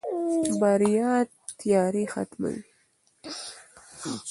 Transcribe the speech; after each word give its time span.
بریا 0.61 1.11
تیارې 1.59 2.03
ختموي. 2.13 2.57